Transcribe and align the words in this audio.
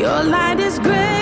Your 0.00 0.22
light 0.22 0.60
is 0.60 0.78
great. 0.78 1.19